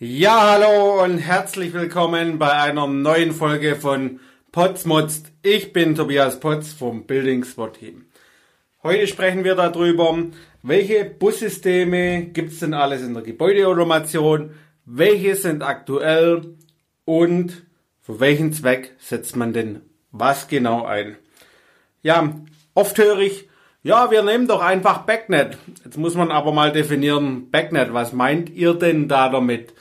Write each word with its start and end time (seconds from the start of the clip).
Ja, 0.00 0.50
hallo 0.50 1.04
und 1.04 1.18
herzlich 1.18 1.72
willkommen 1.72 2.36
bei 2.40 2.50
einer 2.50 2.88
neuen 2.88 3.30
Folge 3.30 3.76
von 3.76 4.18
Potsmotzt. 4.50 5.30
Ich 5.42 5.72
bin 5.72 5.94
Tobias 5.94 6.40
Potz 6.40 6.72
vom 6.72 7.06
Building 7.06 7.44
Spot 7.44 7.68
Team. 7.68 8.06
Heute 8.82 9.06
sprechen 9.06 9.44
wir 9.44 9.54
darüber, 9.54 10.18
welche 10.64 11.04
Bussysteme 11.04 12.24
gibt 12.24 12.50
es 12.50 12.58
denn 12.58 12.74
alles 12.74 13.02
in 13.02 13.14
der 13.14 13.22
Gebäudeautomation, 13.22 14.54
welche 14.84 15.36
sind 15.36 15.62
aktuell 15.62 16.56
und 17.04 17.64
für 18.02 18.18
welchen 18.18 18.52
Zweck 18.52 18.96
setzt 18.98 19.36
man 19.36 19.52
denn 19.52 19.80
was 20.10 20.48
genau 20.48 20.84
ein. 20.84 21.18
Ja, 22.02 22.34
oft 22.74 22.98
höre 22.98 23.20
ich, 23.20 23.48
ja, 23.84 24.10
wir 24.10 24.22
nehmen 24.22 24.48
doch 24.48 24.62
einfach 24.62 25.00
Backnet. 25.00 25.58
Jetzt 25.84 25.98
muss 25.98 26.14
man 26.14 26.30
aber 26.30 26.52
mal 26.52 26.72
definieren, 26.72 27.50
Backnet, 27.50 27.92
was 27.92 28.14
meint 28.14 28.48
ihr 28.48 28.72
denn 28.72 29.08
da 29.08 29.28
damit? 29.28 29.74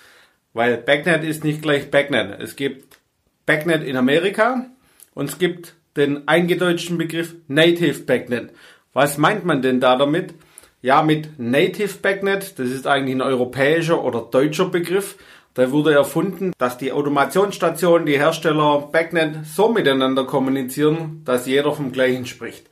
Weil 0.51 0.75
Backnet 0.75 1.23
ist 1.23 1.45
nicht 1.45 1.61
gleich 1.61 1.89
Backnet. 1.89 2.37
Es 2.41 2.57
gibt 2.57 2.99
Backnet 3.45 3.81
in 3.81 3.95
Amerika 3.95 4.65
und 5.13 5.29
es 5.29 5.39
gibt 5.39 5.75
den 5.95 6.27
eingedeutschten 6.27 6.97
Begriff 6.97 7.33
Native 7.47 8.01
Backnet. 8.01 8.51
Was 8.91 9.17
meint 9.17 9.45
man 9.45 9.61
denn 9.61 9.79
da 9.79 9.95
damit? 9.95 10.33
Ja, 10.81 11.01
mit 11.01 11.39
Native 11.39 11.99
Backnet, 12.01 12.59
das 12.59 12.71
ist 12.71 12.85
eigentlich 12.85 13.15
ein 13.15 13.21
europäischer 13.21 14.03
oder 14.03 14.27
deutscher 14.29 14.65
Begriff. 14.65 15.15
Der 15.55 15.71
wurde 15.71 15.93
erfunden, 15.93 16.51
dass 16.57 16.77
die 16.77 16.91
Automationsstationen, 16.91 18.05
die 18.05 18.17
Hersteller 18.17 18.89
Backnet 18.91 19.45
so 19.45 19.69
miteinander 19.69 20.25
kommunizieren, 20.25 21.21
dass 21.23 21.47
jeder 21.47 21.71
vom 21.71 21.93
gleichen 21.93 22.25
spricht. 22.25 22.69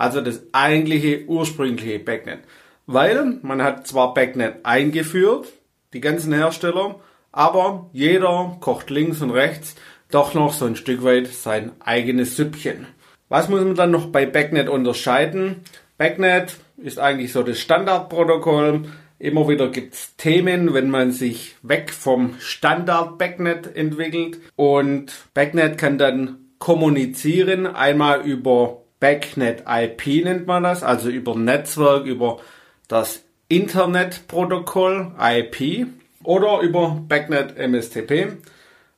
Also 0.00 0.22
das 0.22 0.40
eigentliche 0.52 1.26
ursprüngliche 1.26 1.98
Backnet. 1.98 2.38
Weil 2.86 3.38
man 3.42 3.62
hat 3.62 3.86
zwar 3.86 4.14
Backnet 4.14 4.64
eingeführt, 4.64 5.48
die 5.92 6.00
ganzen 6.00 6.32
Hersteller, 6.32 6.98
aber 7.32 7.90
jeder 7.92 8.56
kocht 8.60 8.88
links 8.88 9.20
und 9.20 9.30
rechts 9.30 9.76
doch 10.10 10.32
noch 10.32 10.54
so 10.54 10.64
ein 10.64 10.76
Stück 10.76 11.04
weit 11.04 11.26
sein 11.26 11.72
eigenes 11.80 12.34
Süppchen. 12.34 12.86
Was 13.28 13.50
muss 13.50 13.60
man 13.60 13.74
dann 13.74 13.90
noch 13.90 14.06
bei 14.06 14.24
Backnet 14.24 14.70
unterscheiden? 14.70 15.56
Backnet 15.98 16.56
ist 16.78 16.98
eigentlich 16.98 17.30
so 17.30 17.42
das 17.42 17.60
Standardprotokoll. 17.60 18.84
Immer 19.18 19.48
wieder 19.48 19.68
gibt's 19.68 20.16
Themen, 20.16 20.72
wenn 20.72 20.88
man 20.88 21.12
sich 21.12 21.56
weg 21.60 21.90
vom 21.90 22.36
Standard 22.38 23.18
Backnet 23.18 23.76
entwickelt. 23.76 24.38
Und 24.56 25.12
Backnet 25.34 25.76
kann 25.76 25.98
dann 25.98 26.38
kommunizieren, 26.58 27.66
einmal 27.66 28.22
über 28.22 28.80
Backnet 29.00 29.64
IP 29.66 30.24
nennt 30.24 30.46
man 30.46 30.62
das, 30.62 30.82
also 30.82 31.08
über 31.08 31.34
Netzwerk, 31.34 32.04
über 32.04 32.38
das 32.86 33.24
Internetprotokoll 33.48 35.12
IP 35.18 35.86
oder 36.22 36.60
über 36.60 37.02
Backnet 37.08 37.56
MSTP. 37.56 38.36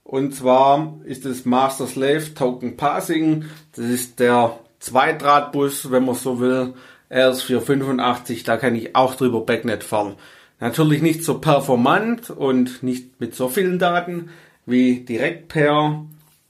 Und 0.05 0.35
zwar 0.35 0.99
ist 1.05 1.25
es 1.25 1.45
Master 1.47 1.87
Slave 1.87 2.35
Token 2.35 2.77
Passing. 2.77 3.47
Das 3.75 3.87
ist 3.87 4.21
der 4.21 4.59
Zweidrahtbus, 4.81 5.91
wenn 5.91 6.05
man 6.05 6.17
so 6.17 6.41
will. 6.41 6.75
RS485, 7.11 8.45
da 8.45 8.57
kann 8.57 8.75
ich 8.75 8.97
auch 8.97 9.15
drüber 9.15 9.43
Backnet 9.43 9.85
fahren. 9.85 10.17
Natürlich 10.61 11.03
nicht 11.03 11.25
so 11.25 11.39
performant 11.39 12.31
und 12.31 12.83
nicht 12.83 13.21
mit 13.21 13.35
so 13.35 13.49
vielen 13.49 13.79
Daten 13.79 14.31
wie 14.65 15.01
direkt 15.01 15.49
per 15.49 16.05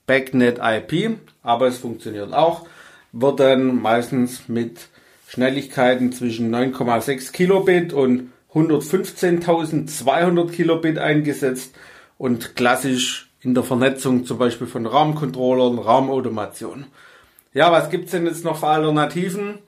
Backnet 0.06 0.60
IP, 0.62 1.18
aber 1.42 1.66
es 1.66 1.78
funktioniert 1.78 2.32
auch. 2.32 2.66
Wird 3.12 3.40
dann 3.40 3.80
meistens 3.80 4.48
mit 4.48 4.88
Schnelligkeiten 5.28 6.12
zwischen 6.12 6.54
9,6 6.54 7.32
Kilobit 7.32 7.92
und 7.92 8.32
115.200 8.54 10.50
Kilobit 10.50 10.98
eingesetzt 10.98 11.74
und 12.18 12.54
klassisch 12.56 13.30
in 13.40 13.54
der 13.54 13.64
Vernetzung 13.64 14.24
zum 14.24 14.38
Beispiel 14.38 14.66
von 14.66 14.86
Raumcontrollern, 14.86 15.78
Raumautomation. 15.78 16.86
Ja, 17.54 17.72
was 17.72 17.90
gibt's 17.90 18.12
denn 18.12 18.26
jetzt 18.26 18.44
noch 18.44 18.58
für 18.58 18.68
Alternativen? 18.68 19.58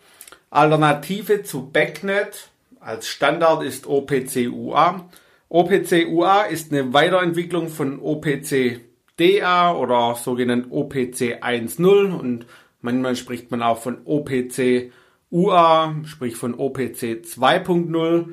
Alternative 0.50 1.42
zu 1.42 1.70
Backnet 1.70 2.50
als 2.80 3.08
Standard 3.08 3.62
ist 3.62 3.86
OPC 3.86 4.48
UA. 4.52 5.08
OPC 5.48 6.06
UA 6.08 6.42
ist 6.44 6.72
eine 6.72 6.92
Weiterentwicklung 6.92 7.68
von 7.68 7.98
OPC 8.00 8.80
DA 9.18 9.74
oder 9.74 10.14
sogenannt 10.16 10.66
OPC 10.70 11.42
1.0 11.42 12.12
und 12.12 12.46
manchmal 12.84 13.16
spricht 13.16 13.50
man 13.50 13.62
auch 13.62 13.78
von 13.78 13.98
OPC 14.04 14.92
UA, 15.30 15.96
sprich 16.04 16.36
von 16.36 16.54
OPC 16.54 17.24
2.0. 17.24 18.26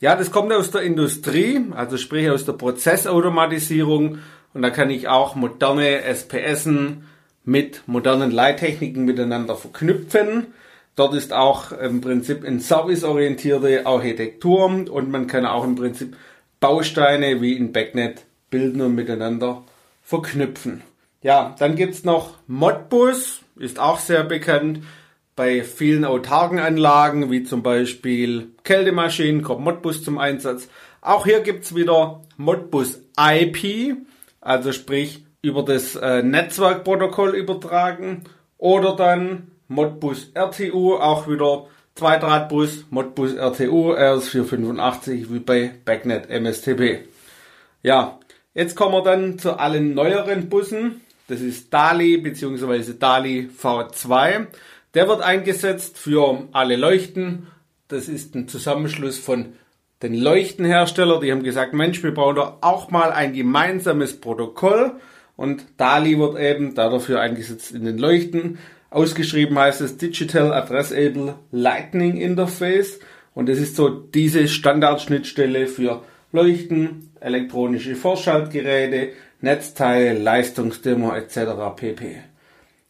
Ja, 0.00 0.16
das 0.16 0.30
kommt 0.30 0.52
aus 0.52 0.70
der 0.70 0.82
Industrie, 0.82 1.60
also 1.72 1.98
sprich 1.98 2.30
aus 2.30 2.44
der 2.44 2.54
Prozessautomatisierung 2.54 4.18
und 4.54 4.62
da 4.62 4.70
kann 4.70 4.90
ich 4.90 5.08
auch 5.08 5.34
moderne 5.34 6.02
SPSen 6.02 7.04
mit 7.44 7.82
modernen 7.86 8.30
Leittechniken 8.30 9.04
miteinander 9.04 9.56
verknüpfen. 9.56 10.46
Dort 10.94 11.14
ist 11.14 11.32
auch 11.32 11.72
im 11.72 12.00
Prinzip 12.00 12.44
eine 12.44 12.60
serviceorientierte 12.60 13.86
Architektur 13.86 14.64
und 14.64 15.10
man 15.10 15.26
kann 15.26 15.44
auch 15.44 15.64
im 15.64 15.74
Prinzip 15.74 16.16
Bausteine 16.60 17.42
wie 17.42 17.54
in 17.54 17.72
Backnet 17.72 18.24
bilden 18.50 18.80
und 18.80 18.94
miteinander 18.94 19.62
verknüpfen. 20.02 20.82
Ja, 21.26 21.56
dann 21.58 21.74
gibt's 21.74 22.04
noch 22.04 22.34
Modbus, 22.46 23.40
ist 23.56 23.80
auch 23.80 23.98
sehr 23.98 24.22
bekannt 24.22 24.84
bei 25.34 25.64
vielen 25.64 26.04
autarken 26.04 26.60
Anlagen, 26.60 27.32
wie 27.32 27.42
zum 27.42 27.64
Beispiel 27.64 28.52
Kältemaschinen, 28.62 29.42
kommt 29.42 29.64
Modbus 29.64 30.04
zum 30.04 30.18
Einsatz. 30.18 30.68
Auch 31.00 31.26
hier 31.26 31.40
gibt's 31.40 31.74
wieder 31.74 32.22
Modbus 32.36 33.00
IP, 33.18 33.96
also 34.40 34.70
sprich 34.70 35.24
über 35.42 35.64
das 35.64 35.96
äh, 35.96 36.22
Netzwerkprotokoll 36.22 37.34
übertragen. 37.34 38.22
Oder 38.56 38.94
dann 38.94 39.50
Modbus 39.66 40.30
RTU, 40.32 40.94
auch 40.94 41.26
wieder 41.26 41.66
Zweidrahtbus, 41.96 42.84
Modbus 42.90 43.34
RTU, 43.34 43.94
RS485 43.94 45.26
wie 45.32 45.40
bei 45.40 45.72
Backnet 45.84 46.30
MSTP. 46.30 47.08
Ja, 47.82 48.20
jetzt 48.54 48.76
kommen 48.76 48.94
wir 48.94 49.02
dann 49.02 49.40
zu 49.40 49.58
allen 49.58 49.92
neueren 49.92 50.48
Bussen. 50.48 51.00
Das 51.28 51.40
ist 51.40 51.72
DALI 51.72 52.18
bzw. 52.18 52.94
DALI 52.98 53.50
V2. 53.62 54.46
Der 54.94 55.08
wird 55.08 55.22
eingesetzt 55.22 55.98
für 55.98 56.48
alle 56.52 56.76
Leuchten. 56.76 57.48
Das 57.88 58.08
ist 58.08 58.34
ein 58.34 58.48
Zusammenschluss 58.48 59.18
von 59.18 59.54
den 60.02 60.14
Leuchtenherstellern. 60.14 61.20
Die 61.20 61.32
haben 61.32 61.42
gesagt, 61.42 61.72
Mensch, 61.74 62.02
wir 62.02 62.14
brauchen 62.14 62.36
doch 62.36 62.58
auch 62.60 62.90
mal 62.90 63.12
ein 63.12 63.32
gemeinsames 63.32 64.20
Protokoll. 64.20 64.92
Und 65.36 65.64
DALI 65.76 66.18
wird 66.18 66.38
eben 66.38 66.74
dafür 66.74 67.20
eingesetzt 67.20 67.72
in 67.72 67.84
den 67.84 67.98
Leuchten. 67.98 68.58
Ausgeschrieben 68.90 69.58
heißt 69.58 69.80
es 69.80 69.98
Digital 69.98 70.52
Addressable 70.52 71.34
Lightning 71.50 72.16
Interface. 72.16 73.00
Und 73.34 73.48
es 73.48 73.60
ist 73.60 73.76
so 73.76 73.88
diese 73.90 74.48
Standardschnittstelle 74.48 75.66
für 75.66 76.02
Leuchten, 76.32 77.10
elektronische 77.20 77.96
Vorschaltgeräte, 77.96 79.10
Netzteile, 79.40 80.18
Leistungsdimmer 80.18 81.16
etc. 81.16 81.76
pp. 81.76 82.22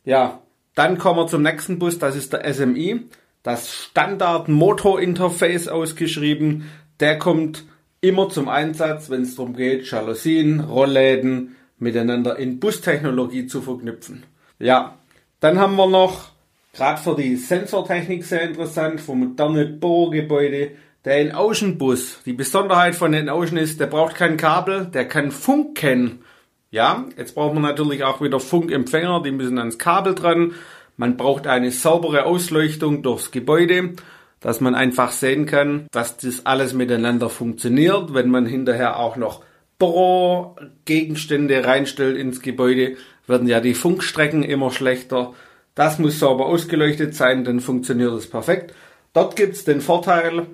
Ja, 0.05 0.41
dann 0.75 0.99
kommen 0.99 1.21
wir 1.21 1.27
zum 1.27 1.43
nächsten 1.43 1.79
Bus, 1.79 1.99
das 1.99 2.17
ist 2.17 2.33
der 2.33 2.53
SMI, 2.53 3.07
das 3.43 3.73
Standard 3.73 4.49
Motor 4.49 5.01
Interface 5.01 5.69
ausgeschrieben. 5.69 6.71
Der 7.01 7.19
kommt 7.19 7.65
immer 8.01 8.29
zum 8.29 8.49
Einsatz, 8.49 9.11
wenn 9.11 9.23
es 9.23 9.37
darum 9.37 9.57
geht, 9.57 9.91
Jalousien, 9.91 10.61
Rollläden 10.61 11.57
miteinander 11.79 12.37
in 12.39 12.61
Bustechnologie 12.61 13.47
zu 13.47 13.63
verknüpfen. 13.63 14.25
Ja, 14.59 14.99
dann 15.41 15.59
haben 15.59 15.77
wir 15.77 15.87
noch, 15.87 16.31
gerade 16.73 17.01
für 17.01 17.15
die 17.15 17.37
Sensortechnik 17.37 18.25
sehr 18.25 18.43
interessant, 18.43 19.01
für 19.01 19.15
moderne 19.15 19.67
Bohrgebäude, 19.67 20.73
der 21.05 21.21
In-Ocean-Bus. 21.21 22.23
Die 22.27 22.33
Besonderheit 22.33 22.95
von 22.95 23.13
In-Ocean 23.13 23.59
ist, 23.59 23.78
der 23.78 23.87
braucht 23.87 24.16
kein 24.16 24.37
Kabel, 24.37 24.87
der 24.87 25.07
kann 25.07 25.31
funken. 25.31 26.25
Ja, 26.71 27.07
jetzt 27.16 27.34
braucht 27.34 27.54
man 27.54 27.63
natürlich 27.63 28.04
auch 28.04 28.21
wieder 28.21 28.41
Funkempfänger, 28.41 29.22
die 29.22 29.30
müssen 29.30 29.59
ans 29.59 29.78
Kabel 29.78 30.15
dran. 30.15 30.54
Man 30.97 31.16
braucht 31.16 31.47
eine 31.47 31.71
saubere 31.71 32.24
Ausleuchtung 32.24 33.03
durchs 33.03 33.30
Gebäude, 33.30 33.95
dass 34.41 34.60
man 34.60 34.74
einfach 34.74 35.13
sehen 35.13 35.47
kann, 35.47 35.86
dass 35.92 36.16
das 36.16 36.45
alles 36.45 36.72
miteinander 36.72 37.30
funktioniert. 37.30 38.15
Wenn 38.15 38.30
man 38.30 38.47
hinterher 38.47 38.98
auch 38.98 39.16
noch 39.16 39.42
Bohrgegenstände 39.78 41.65
reinstellt 41.65 42.16
ins 42.16 42.41
Gebäude, 42.41 42.97
werden 43.27 43.47
ja 43.47 43.60
die 43.60 43.74
Funkstrecken 43.74 44.42
immer 44.42 44.71
schlechter. 44.71 45.34
Das 45.74 45.98
muss 45.98 46.19
sauber 46.19 46.47
ausgeleuchtet 46.47 47.15
sein, 47.15 47.45
dann 47.45 47.60
funktioniert 47.60 48.12
es 48.12 48.28
perfekt. 48.28 48.74
Dort 49.12 49.36
gibt's 49.36 49.65
den 49.65 49.80
Vorteil, 49.80 50.47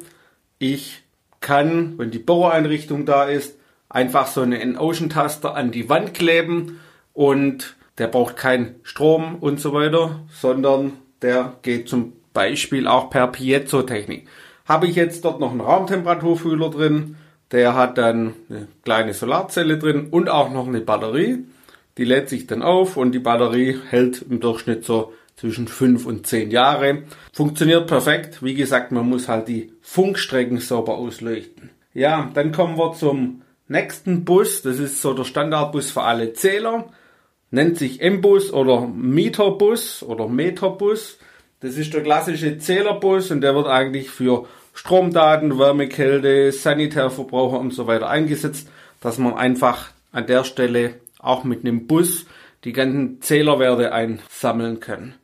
ich 0.58 1.02
kann, 1.40 1.98
wenn 1.98 2.10
die 2.10 2.18
Bohreinrichtung 2.18 3.06
da 3.06 3.24
ist, 3.24 3.56
einfach 3.92 4.26
so 4.26 4.40
einen 4.40 4.76
Ocean-Taster 4.76 5.54
an 5.54 5.70
die 5.70 5.88
Wand 5.88 6.14
kleben 6.14 6.80
und 7.12 7.76
der 7.98 8.08
braucht 8.08 8.36
keinen 8.36 8.76
Strom 8.82 9.36
und 9.36 9.60
so 9.60 9.72
weiter, 9.72 10.20
sondern 10.30 10.94
der 11.20 11.54
geht 11.62 11.88
zum 11.88 12.14
Beispiel 12.32 12.88
auch 12.88 13.10
per 13.10 13.28
Piezo-Technik. 13.28 14.26
Habe 14.66 14.86
ich 14.86 14.96
jetzt 14.96 15.24
dort 15.24 15.40
noch 15.40 15.50
einen 15.50 15.60
Raumtemperaturfühler 15.60 16.70
drin, 16.70 17.16
Der 17.52 17.74
hat 17.74 17.98
dann 17.98 18.32
eine 18.48 18.66
kleine 18.82 19.12
Solarzelle 19.12 19.78
drin 19.78 20.08
und 20.10 20.30
auch 20.30 20.50
noch 20.50 20.66
eine 20.66 20.80
Batterie. 20.80 21.44
Die 21.98 22.04
lädt 22.04 22.30
sich 22.30 22.46
dann 22.46 22.62
auf 22.62 22.96
und 22.96 23.12
die 23.12 23.18
Batterie 23.18 23.78
hält 23.90 24.22
im 24.22 24.40
Durchschnitt 24.40 24.84
so 24.84 25.12
zwischen 25.36 25.68
5 25.68 26.06
und 26.06 26.26
10 26.26 26.50
Jahre. 26.50 27.02
Funktioniert 27.32 27.86
perfekt. 27.86 28.42
Wie 28.42 28.54
gesagt, 28.54 28.90
man 28.90 29.06
muss 29.06 29.28
halt 29.28 29.48
die 29.48 29.72
Funkstrecken 29.82 30.58
sauber 30.58 30.94
ausleuchten. 30.94 31.70
Ja, 31.92 32.30
dann 32.32 32.52
kommen 32.52 32.78
wir 32.78 32.94
zum 32.94 33.42
nächsten 33.68 34.24
Bus. 34.24 34.62
Das 34.62 34.78
ist 34.78 35.00
so 35.00 35.14
der 35.14 35.24
Standardbus 35.24 35.90
für 35.90 36.02
alle 36.02 36.32
Zähler. 36.32 36.88
Nennt 37.50 37.78
sich 37.78 38.00
M-Bus 38.00 38.52
oder 38.52 38.86
Meterbus 38.86 40.02
oder 40.02 40.28
Meterbus. 40.28 41.18
Das 41.60 41.76
ist 41.76 41.94
der 41.94 42.02
klassische 42.02 42.58
Zählerbus 42.58 43.30
und 43.30 43.40
der 43.40 43.54
wird 43.54 43.66
eigentlich 43.66 44.10
für 44.10 44.46
Stromdaten, 44.74 45.58
Wärmekälte, 45.58 46.50
Sanitärverbraucher 46.50 47.60
und 47.60 47.72
so 47.72 47.86
weiter 47.86 48.08
eingesetzt, 48.08 48.68
dass 49.00 49.18
man 49.18 49.34
einfach 49.34 49.90
an 50.12 50.26
der 50.26 50.44
Stelle 50.44 50.94
auch 51.18 51.44
mit 51.44 51.60
einem 51.60 51.86
Bus 51.86 52.26
die 52.64 52.72
ganzen 52.72 53.20
Zählerwerte 53.20 53.92
einsammeln 53.92 54.80
kann. 54.80 55.14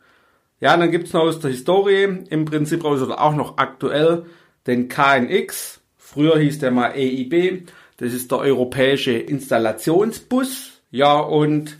Ja, 0.60 0.76
dann 0.76 0.90
gibt's 0.90 1.12
noch 1.12 1.22
aus 1.22 1.40
der 1.40 1.50
Historie 1.50 2.24
im 2.28 2.44
Prinzip 2.44 2.84
raus 2.84 3.00
oder 3.00 3.20
auch 3.20 3.34
noch 3.34 3.58
aktuell 3.58 4.26
den 4.66 4.88
KNX. 4.88 5.80
Früher 5.96 6.38
hieß 6.38 6.58
der 6.58 6.72
mal 6.72 6.92
EIB. 6.92 7.68
Das 7.98 8.12
ist 8.12 8.30
der 8.30 8.38
europäische 8.38 9.12
Installationsbus. 9.12 10.80
Ja, 10.90 11.18
und 11.18 11.78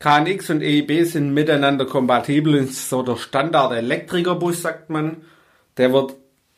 KNX 0.00 0.50
und 0.50 0.62
EIB 0.62 1.04
sind 1.04 1.32
miteinander 1.32 1.86
kompatibel. 1.86 2.58
Das 2.58 2.70
ist 2.70 2.88
so 2.88 3.02
der 3.02 3.16
Standard 3.16 3.72
Elektrikerbus, 3.72 4.62
sagt 4.62 4.90
man. 4.90 5.18
Der 5.76 5.92
wird 5.92 6.16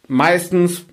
meistens, 0.08 0.86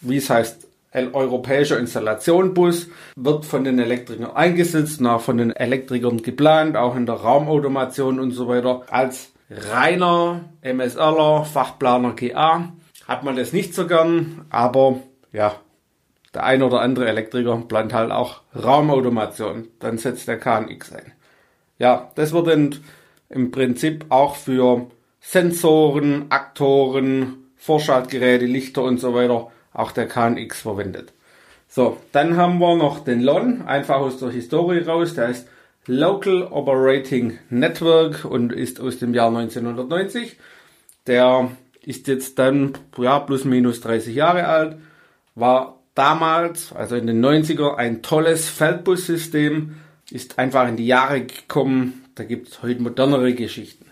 wie 0.00 0.16
es 0.16 0.28
heißt, 0.28 0.68
ein 0.90 1.14
europäischer 1.14 1.78
Installationbus, 1.78 2.88
wird 3.16 3.46
von 3.46 3.64
den 3.64 3.78
Elektrikern 3.78 4.30
eingesetzt, 4.30 5.00
nach 5.00 5.20
von 5.20 5.38
den 5.38 5.50
Elektrikern 5.50 6.20
geplant, 6.20 6.76
auch 6.76 6.96
in 6.96 7.06
der 7.06 7.14
Raumautomation 7.14 8.20
und 8.20 8.32
so 8.32 8.46
weiter, 8.48 8.82
als 8.90 9.32
reiner 9.50 10.44
MSLer, 10.62 11.44
Fachplaner 11.44 12.12
GA 12.12 12.72
hat 13.08 13.24
man 13.24 13.36
das 13.36 13.52
nicht 13.52 13.74
so 13.74 13.86
gern, 13.86 14.44
aber 14.50 15.00
ja, 15.32 15.56
der 16.34 16.44
ein 16.44 16.62
oder 16.62 16.80
andere 16.80 17.08
Elektriker 17.08 17.56
plant 17.68 17.92
halt 17.92 18.10
auch 18.10 18.40
Raumautomation, 18.54 19.68
dann 19.80 19.98
setzt 19.98 20.28
der 20.28 20.38
KNX 20.38 20.92
ein. 20.92 21.12
Ja, 21.78 22.10
das 22.14 22.32
wird 22.32 22.46
dann 22.46 22.76
im 23.28 23.50
Prinzip 23.50 24.06
auch 24.08 24.36
für 24.36 24.86
Sensoren, 25.20 26.26
Aktoren, 26.30 27.36
Vorschaltgeräte, 27.56 28.46
Lichter 28.46 28.82
und 28.82 28.98
so 28.98 29.14
weiter 29.14 29.50
auch 29.72 29.92
der 29.92 30.06
KNX 30.06 30.62
verwendet. 30.62 31.12
So, 31.68 31.96
dann 32.12 32.36
haben 32.36 32.58
wir 32.58 32.76
noch 32.76 33.00
den 33.00 33.22
LON, 33.22 33.62
einfach 33.62 33.96
aus 33.96 34.18
der 34.18 34.30
Historie 34.30 34.80
raus, 34.80 35.14
der 35.14 35.28
ist 35.28 35.48
Local 35.86 36.44
Operating 36.44 37.38
Network 37.48 38.24
und 38.24 38.52
ist 38.52 38.80
aus 38.80 38.98
dem 38.98 39.14
Jahr 39.14 39.28
1990. 39.28 40.38
Der 41.06 41.50
ist 41.82 42.06
jetzt 42.06 42.38
dann 42.38 42.74
ja, 42.98 43.18
plus 43.18 43.44
minus 43.44 43.80
30 43.80 44.14
Jahre 44.14 44.46
alt, 44.46 44.76
war 45.34 45.81
damals, 45.94 46.72
also 46.72 46.96
in 46.96 47.06
den 47.06 47.24
90er, 47.24 47.74
ein 47.76 48.02
tolles 48.02 48.48
Feldbussystem, 48.48 49.76
ist 50.10 50.38
einfach 50.38 50.68
in 50.68 50.76
die 50.76 50.86
Jahre 50.86 51.22
gekommen, 51.22 52.04
da 52.14 52.24
gibt 52.24 52.48
es 52.48 52.62
heute 52.62 52.82
modernere 52.82 53.34
Geschichten. 53.34 53.86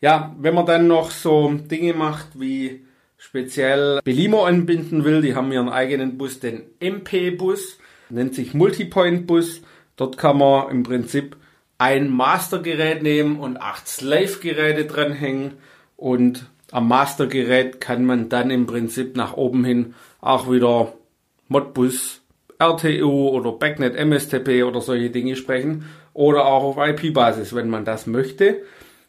Ja, 0.00 0.34
wenn 0.38 0.54
man 0.54 0.66
dann 0.66 0.86
noch 0.86 1.10
so 1.10 1.52
Dinge 1.52 1.92
macht 1.92 2.28
wie 2.34 2.86
speziell 3.18 4.00
Belimo 4.02 4.44
anbinden 4.44 5.04
will, 5.04 5.20
die 5.20 5.34
haben 5.34 5.52
ihren 5.52 5.68
eigenen 5.68 6.16
Bus, 6.16 6.40
den 6.40 6.62
MP-Bus, 6.80 7.78
nennt 8.08 8.34
sich 8.34 8.54
Multipoint-Bus, 8.54 9.60
Dort 10.00 10.16
kann 10.16 10.38
man 10.38 10.70
im 10.70 10.82
Prinzip 10.82 11.36
ein 11.76 12.08
Mastergerät 12.08 13.02
nehmen 13.02 13.38
und 13.38 13.58
acht 13.58 13.86
Slave-Geräte 13.86 14.86
dranhängen. 14.86 15.58
Und 15.98 16.46
am 16.72 16.88
Mastergerät 16.88 17.82
kann 17.82 18.06
man 18.06 18.30
dann 18.30 18.50
im 18.50 18.64
Prinzip 18.64 19.14
nach 19.14 19.34
oben 19.34 19.62
hin 19.62 19.94
auch 20.22 20.50
wieder 20.50 20.94
Modbus, 21.50 22.22
RTU 22.60 23.28
oder 23.28 23.52
Backnet 23.52 23.96
MSTP 23.96 24.62
oder 24.62 24.80
solche 24.80 25.10
Dinge 25.10 25.34
sprechen 25.34 25.84
oder 26.14 26.46
auch 26.46 26.62
auf 26.62 26.76
IP-Basis, 26.78 27.54
wenn 27.54 27.68
man 27.68 27.84
das 27.84 28.06
möchte. 28.06 28.62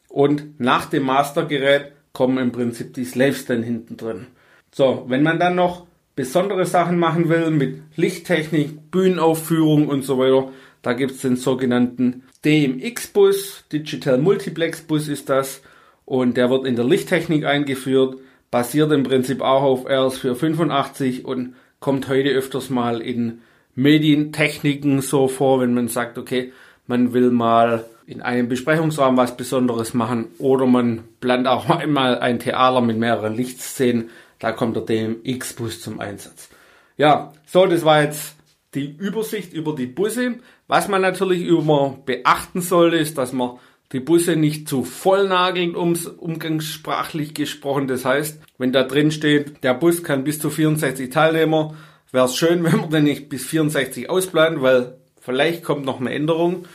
Und 0.10 0.60
nach 0.60 0.88
dem 0.88 1.04
Mastergerät 1.04 1.92
kommen 2.14 2.40
im 2.40 2.52
Prinzip 2.52 2.94
die 2.96 3.06
Slaves 3.06 3.46
dann 3.46 3.64
hinten 3.64 3.96
drin. 3.96 4.28
So, 4.72 5.06
wenn 5.08 5.22
man 5.22 5.40
dann 5.40 5.56
noch 5.56 5.86
besondere 6.16 6.66
Sachen 6.66 6.98
machen 6.98 7.30
will 7.30 7.52
mit 7.52 7.82
Lichttechnik, 7.96 8.90
Bühnenaufführung 8.90 9.88
und 9.88 10.04
so 10.04 10.18
weiter, 10.18 10.52
da 10.82 10.94
gibt 10.94 11.12
es 11.12 11.22
den 11.22 11.36
sogenannten 11.36 12.24
DMX-Bus, 12.44 13.66
Digital 13.72 14.18
Multiplex 14.18 14.82
Bus 14.82 15.08
ist 15.08 15.30
das. 15.30 15.62
Und 16.06 16.38
der 16.38 16.50
wird 16.50 16.66
in 16.66 16.76
der 16.76 16.86
Lichttechnik 16.86 17.46
eingeführt, 17.46 18.18
basiert 18.50 18.92
im 18.92 19.04
Prinzip 19.04 19.42
auch 19.42 19.62
auf 19.62 19.88
RS485 19.88 21.24
und 21.24 21.54
kommt 21.82 22.08
heute 22.08 22.30
öfters 22.30 22.70
mal 22.70 23.02
in 23.02 23.42
Medientechniken 23.76 25.02
so 25.02 25.28
vor, 25.28 25.60
wenn 25.60 25.74
man 25.74 25.90
sagt, 25.90 26.18
okay, 26.18 26.54
man 26.88 27.12
will 27.12 27.32
mal 27.32 27.86
in 28.06 28.22
einem 28.22 28.48
Besprechungsraum 28.48 29.18
was 29.18 29.36
Besonderes 29.36 29.94
machen 29.94 30.28
oder 30.38 30.66
man 30.66 31.04
plant 31.20 31.48
auch 31.48 31.70
einmal 31.78 32.20
ein 32.20 32.40
Theater 32.40 32.80
mit 32.80 32.98
mehreren 32.98 33.36
Lichtszenen, 33.36 34.10
da 34.40 34.54
kommt 34.54 34.76
der 34.76 34.84
DMX-Bus 34.84 35.82
zum 35.82 36.00
Einsatz. 36.00 36.50
Ja, 36.98 37.34
so, 37.46 37.66
das 37.66 37.84
war 37.84 38.04
jetzt 38.04 38.36
die 38.74 38.96
Übersicht 38.98 39.54
über 39.54 39.76
die 39.76 39.88
Busse. 39.88 40.36
Was 40.68 40.88
man 40.88 41.02
natürlich 41.02 41.46
immer 41.46 41.98
beachten 42.06 42.62
sollte, 42.62 42.98
ist, 42.98 43.18
dass 43.18 43.34
man 43.34 43.60
die 43.92 44.00
Busse 44.00 44.36
nicht 44.36 44.70
zu 44.70 44.84
voll 44.84 45.28
nagelt, 45.28 45.76
ums 45.76 46.08
umgangssprachlich 46.08 47.34
gesprochen. 47.34 47.88
Das 47.88 48.06
heißt, 48.06 48.40
wenn 48.58 48.72
da 48.72 48.84
drin 48.84 49.12
steht, 49.12 49.64
der 49.64 49.74
Bus 49.74 50.04
kann 50.04 50.24
bis 50.24 50.40
zu 50.40 50.50
64 50.50 51.10
Teilnehmer, 51.10 51.76
wäre 52.12 52.26
es 52.26 52.36
schön, 52.36 52.64
wenn 52.64 52.78
man 52.78 52.90
den 52.90 53.04
nicht 53.04 53.30
bis 53.30 53.46
64 53.46 54.10
ausplanen, 54.10 54.62
weil 54.62 54.98
vielleicht 55.20 55.64
kommt 55.64 55.86
noch 55.86 56.00
eine 56.00 56.14
Änderung. 56.14 56.66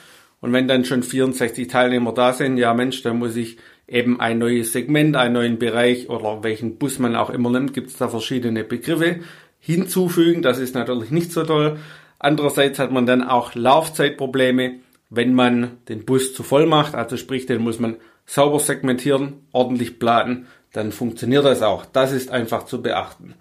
Und 0.41 0.53
wenn 0.53 0.69
dann 0.69 0.85
schon 0.85 1.03
64 1.03 1.69
Teilnehmer 1.69 2.13
da 2.13 2.33
sind, 2.33 2.59
ja 2.59 2.75
Mensch, 2.75 3.03
dann 3.03 3.19
muss 3.19 3.37
ich 3.37 3.57
eben 3.89 4.21
ein 4.21 4.39
neues 4.39 4.73
Segment, 4.73 5.17
einen 5.17 5.35
neuen 5.35 5.59
Bereich 5.59 6.11
oder 6.11 6.43
welchen 6.43 6.77
Bus 6.77 6.99
man 6.99 7.17
auch 7.17 7.31
immer 7.31 7.51
nimmt, 7.51 7.73
gibt 7.73 7.89
es 7.89 7.97
da 7.97 8.09
verschiedene 8.09 8.65
Begriffe 8.65 9.21
hinzufügen. 9.59 10.43
Das 10.43 10.59
ist 10.59 10.75
natürlich 10.75 11.11
nicht 11.11 11.33
so 11.33 11.45
toll. 11.45 11.79
Andererseits 12.19 12.79
hat 12.79 12.93
man 12.93 13.07
dann 13.07 13.23
auch 13.23 13.55
Laufzeitprobleme, 13.55 14.77
wenn 15.11 15.35
man 15.35 15.79
den 15.89 16.05
Bus 16.05 16.35
zu 16.35 16.43
voll 16.43 16.67
macht. 16.67 16.95
Also 16.95 17.17
sprich, 17.17 17.47
den 17.47 17.63
muss 17.63 17.79
man 17.79 17.97
sauber 18.25 18.59
segmentieren, 18.59 19.47
ordentlich 19.53 19.99
planen. 19.99 20.47
Dann 20.73 20.93
funktioniert 20.93 21.45
das 21.45 21.63
auch. 21.63 21.87
Das 21.87 22.13
ist 22.13 22.31
einfach 22.31 22.67
zu 22.67 22.83
beachten. 22.83 23.35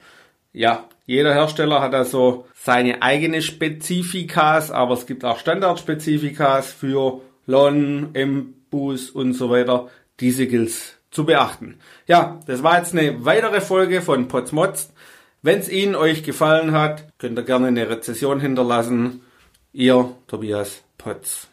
Ja, 0.53 0.87
jeder 1.05 1.33
Hersteller 1.33 1.81
hat 1.81 1.93
also 1.93 2.47
seine 2.53 3.01
eigene 3.01 3.41
Spezifikas, 3.41 4.71
aber 4.71 4.93
es 4.93 5.05
gibt 5.05 5.25
auch 5.25 5.37
Standardspezifikas 5.37 6.71
für 6.71 7.21
LON, 7.45 8.11
M-Bus 8.13 9.09
und 9.09 9.33
so 9.33 9.49
weiter. 9.49 9.89
Diese 10.19 10.47
gilt 10.47 10.97
zu 11.11 11.25
beachten. 11.25 11.79
Ja, 12.07 12.39
das 12.47 12.63
war 12.63 12.77
jetzt 12.77 12.93
eine 12.93 13.25
weitere 13.25 13.61
Folge 13.61 14.01
von 14.01 14.27
Potsmods. 14.27 14.93
Wenn 15.41 15.59
es 15.59 15.69
Ihnen 15.69 15.95
euch 15.95 16.23
gefallen 16.23 16.71
hat, 16.71 17.05
könnt 17.19 17.37
ihr 17.37 17.43
gerne 17.43 17.67
eine 17.67 17.89
Rezession 17.89 18.39
hinterlassen. 18.39 19.21
Ihr 19.73 20.15
Tobias 20.27 20.83
Potz. 20.97 21.49